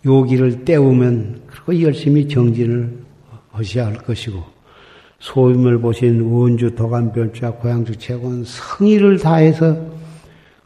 요기를 0.05 0.65
때우면 0.65 1.41
그리고 1.47 1.81
열심히 1.81 2.27
정진을 2.27 3.05
하셔야 3.51 3.87
할 3.87 3.95
것이고 3.95 4.43
소임을 5.19 5.79
보신 5.79 6.21
원주 6.21 6.75
도감별자 6.75 7.51
고향주 7.51 7.97
최고는 7.97 8.43
성의를 8.45 9.17
다해서 9.17 9.77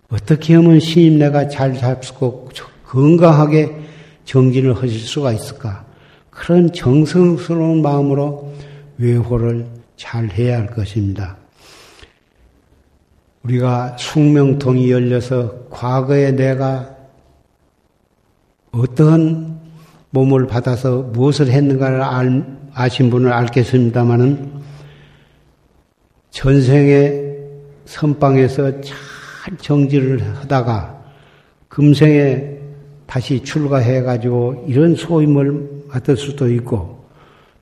어떻게 0.09 0.55
하면 0.55 0.79
신임내가 0.79 1.47
잘 1.47 1.77
잡수고 1.77 2.49
건강하게 2.85 3.75
정진을 4.25 4.75
하실 4.75 4.99
수가 4.99 5.31
있을까? 5.31 5.85
그런 6.29 6.71
정성스러운 6.73 7.81
마음으로 7.81 8.53
외호를 8.97 9.65
잘 9.95 10.29
해야 10.29 10.59
할 10.59 10.67
것입니다. 10.67 11.37
우리가 13.43 13.95
숙명통이 13.97 14.91
열려서 14.91 15.67
과거에 15.69 16.31
내가 16.31 16.98
어떠한 18.71 19.59
몸을 20.11 20.47
받아서 20.47 21.01
무엇을 21.01 21.47
했는가를 21.47 22.01
알, 22.01 22.59
아신 22.73 23.09
분을 23.09 23.31
알겠습니다마는 23.31 24.59
전생에 26.31 27.29
선방에서 27.85 28.81
잘 28.81 29.57
정지를 29.57 30.21
하다가 30.37 30.99
금생에 31.67 32.57
다시 33.05 33.41
출가해가지고 33.43 34.65
이런 34.67 34.95
소임을 34.95 35.83
맡을 35.87 36.15
수도 36.15 36.51
있고 36.51 36.99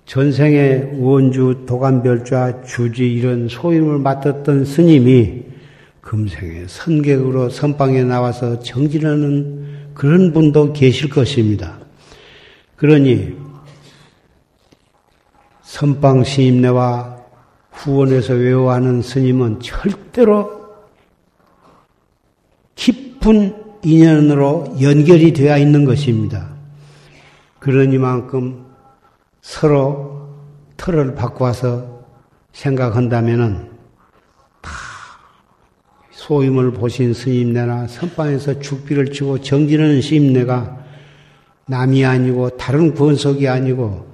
전생에 0.06 0.91
원주 0.98 1.63
도감별좌 1.65 2.63
주지 2.63 3.13
이런 3.13 3.48
소임을 3.48 4.00
맡았던 4.00 4.65
스님이 4.65 5.43
금생에 6.02 6.65
선객으로 6.67 7.50
선방에 7.50 8.04
나와서 8.04 8.60
정진하는 8.60 9.66
그런 9.97 10.31
분도 10.31 10.73
계실 10.73 11.10
것입니다. 11.10 11.79
그러니 12.75 13.36
선방 15.63 16.23
시임내와 16.23 17.17
후원에서 17.71 18.33
외워하는 18.33 19.01
스님은 19.01 19.60
절대로 19.60 20.75
깊은 22.75 23.79
인연으로 23.83 24.75
연결이 24.79 25.33
되어 25.33 25.57
있는 25.57 25.83
것입니다. 25.83 26.47
그러니만큼 27.57 28.67
서로 29.41 30.29
틀을 30.77 31.15
바꿔서 31.15 32.03
생각한다면은 32.51 33.71
다 33.71 33.76
소임을 36.27 36.71
보신 36.71 37.13
스님네나 37.13 37.87
선방에서 37.87 38.59
죽비를 38.59 39.13
치고 39.13 39.39
정진하는 39.39 40.01
스님네가 40.01 40.85
남이 41.67 42.03
아니고 42.03 42.57
다른 42.57 42.93
권속이 42.93 43.47
아니고 43.47 44.05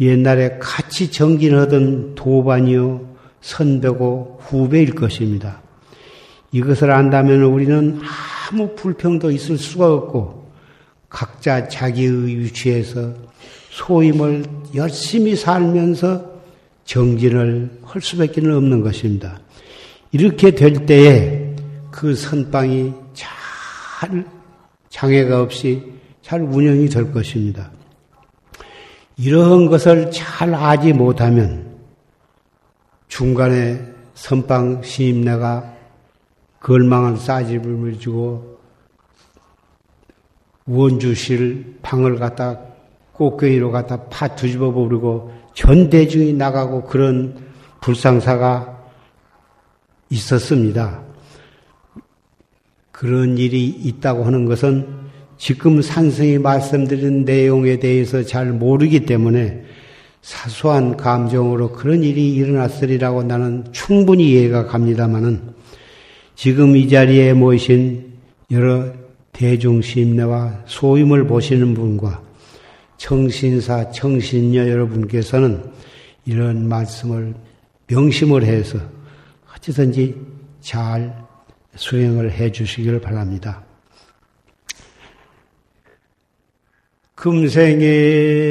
옛날에 0.00 0.58
같이 0.58 1.10
정진하던 1.10 2.14
도반이요 2.14 3.16
선배고 3.42 4.38
후배일 4.40 4.94
것입니다. 4.94 5.60
이것을 6.50 6.90
안다면 6.90 7.42
우리는 7.42 8.00
아무 8.50 8.74
불평도 8.74 9.30
있을 9.30 9.58
수가 9.58 9.92
없고 9.92 10.50
각자 11.10 11.68
자기의 11.68 12.38
위치에서 12.38 13.12
소임을 13.70 14.46
열심히 14.74 15.36
살면서 15.36 16.38
정진을 16.86 17.80
할 17.82 18.00
수밖에 18.00 18.40
없는 18.40 18.80
것입니다. 18.80 19.40
이렇게 20.10 20.52
될 20.52 20.86
때에 20.86 21.54
그 21.90 22.14
선방이 22.14 22.94
잘 23.12 24.24
장애가 24.88 25.42
없이 25.42 25.92
잘 26.22 26.40
운영이 26.42 26.88
될 26.88 27.12
것입니다. 27.12 27.70
이러한 29.16 29.66
것을 29.66 30.10
잘 30.10 30.54
알지 30.54 30.92
못하면 30.92 31.76
중간에 33.08 33.82
선방 34.14 34.82
시임내가 34.82 35.74
걸망한 36.60 37.16
싸집을 37.16 37.98
주고 37.98 38.58
원주실 40.66 41.78
방을 41.82 42.16
갖다 42.18 42.60
꽃게이로 43.12 43.72
갖다 43.72 44.04
파 44.04 44.28
뒤집어 44.28 44.72
버리고 44.72 45.32
전 45.54 45.90
대중이 45.90 46.34
나가고 46.34 46.84
그런 46.84 47.36
불상사가 47.80 48.77
있었습니다. 50.10 51.02
그런 52.92 53.38
일이 53.38 53.66
있다고 53.66 54.24
하는 54.24 54.44
것은 54.44 54.86
지금 55.36 55.80
산성이 55.80 56.38
말씀드린 56.38 57.24
내용에 57.24 57.78
대해서 57.78 58.24
잘 58.24 58.52
모르기 58.52 59.06
때문에 59.06 59.62
사소한 60.20 60.96
감정으로 60.96 61.72
그런 61.72 62.02
일이 62.02 62.34
일어났으리라고 62.34 63.22
나는 63.22 63.64
충분히 63.72 64.30
이해가 64.32 64.66
갑니다마는 64.66 65.54
지금 66.34 66.76
이 66.76 66.88
자리에 66.88 67.34
모이신 67.34 68.12
여러 68.50 68.92
대중심내와 69.32 70.64
소임을 70.66 71.26
보시는 71.26 71.74
분과 71.74 72.22
청신사, 72.96 73.92
청신녀 73.92 74.68
여러분께서는 74.68 75.62
이런 76.26 76.68
말씀을 76.68 77.34
명심을 77.86 78.42
해서 78.42 78.80
어찌든지 79.58 80.14
잘 80.60 81.26
수행을 81.74 82.32
해 82.32 82.50
주시기를 82.50 83.00
바랍니다. 83.00 83.62
금생에 87.14 88.48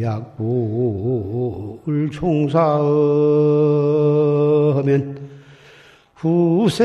약불 0.00 2.10
총사하면 2.12 2.80
후세 6.14 6.84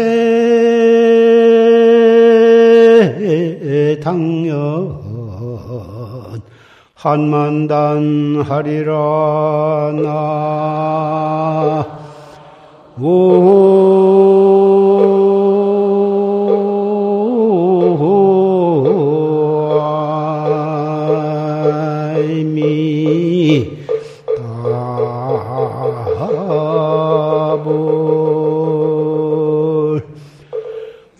당연 4.02 5.05
한만단 7.06 8.42
하리라 8.48 9.92
나. 10.02 10.66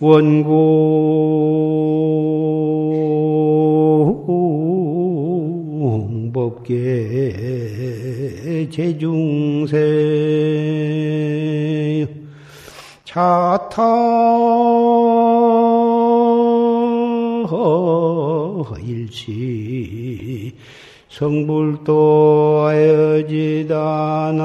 원공 0.00 0.95
법계 6.36 6.68
제중세. 8.70 9.74
차타 13.04 13.82
일치 18.84 20.52
성불도 21.08 22.64
하여지다나 22.66 24.36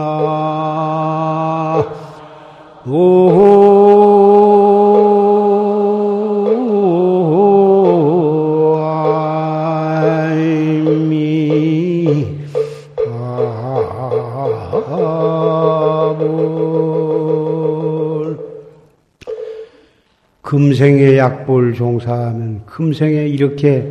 금생에 20.81 21.15
약볼 21.15 21.75
종사하면 21.75 22.65
금생에 22.65 23.27
이렇게 23.27 23.87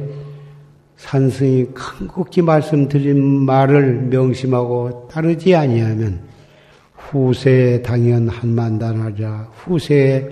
산승이 0.96 1.66
큰곡히 1.66 2.42
말씀드린 2.42 3.44
말을 3.44 4.09
명심하고 4.11 5.07
따르지 5.07 5.55
아니하면 5.55 6.24
후세에 6.96 7.83
당연 7.83 8.29
한만단하자 8.29 9.50
후세에 9.53 10.31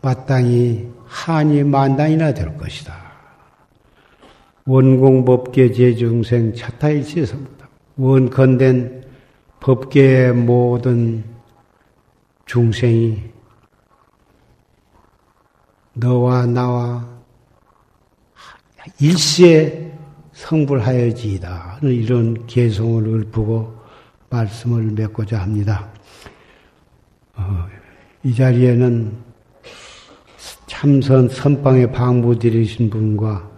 마땅히 0.00 0.88
한이 1.04 1.64
만단이나 1.64 2.32
될 2.32 2.56
것이다. 2.56 2.94
원공법계 4.64 5.72
제중생 5.72 6.54
차타일치섭니다. 6.54 7.68
원컨된 7.98 9.04
법계의 9.60 10.32
모든 10.32 11.22
중생이 12.46 13.39
너와 15.94 16.46
나와 16.46 17.06
일시에 18.98 19.92
성불하여지이다. 20.32 21.80
이런 21.82 22.46
개성을 22.46 23.06
읊고 23.06 23.78
말씀을 24.30 24.92
맺고자 24.92 25.40
합니다. 25.40 25.88
어, 27.36 27.66
이 28.22 28.34
자리에는 28.34 29.12
참선 30.66 31.28
선방에 31.28 31.90
방부드리신 31.90 32.90
분과 32.90 33.50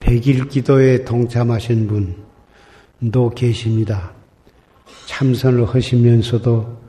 백일 0.00 0.48
기도에 0.48 1.04
동참하신 1.04 2.16
분도 3.00 3.30
계십니다. 3.30 4.12
참선을 5.06 5.66
하시면서도 5.66 6.84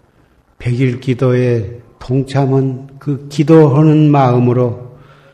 백일 0.58 1.00
기도에 1.00 1.82
동참은 2.00 2.88
그 3.00 3.28
기도하는 3.28 4.10
마음으로 4.10 4.85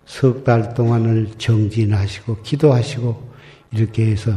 석 0.06 0.44
달 0.44 0.74
동안을 0.74 1.32
정진하시고 1.38 2.42
기도하시고 2.42 3.32
이렇게 3.72 4.08
해서 4.08 4.34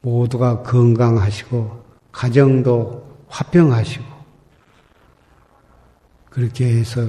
모두가 0.00 0.62
건강하시고 0.62 1.84
가정도 2.12 3.04
화평하시고 3.28 4.04
그렇게 6.30 6.66
해서 6.66 7.00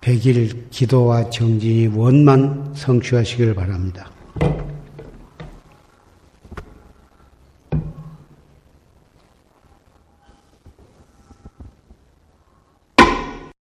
백일 0.00 0.70
기도와 0.70 1.28
정진이 1.30 1.88
원만 1.88 2.72
성취하시기를 2.74 3.54
바랍니다. 3.54 4.10